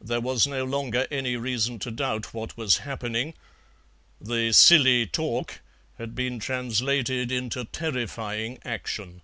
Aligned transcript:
There 0.00 0.20
was 0.20 0.48
no 0.48 0.64
longer 0.64 1.06
any 1.12 1.36
room 1.36 1.78
to 1.78 1.92
doubt 1.92 2.34
what 2.34 2.56
was 2.56 2.78
happening. 2.78 3.34
The 4.20 4.50
"silly 4.50 5.06
talk" 5.06 5.60
had 5.96 6.16
been 6.16 6.40
translated 6.40 7.30
into 7.30 7.64
terrifying 7.64 8.58
action. 8.64 9.22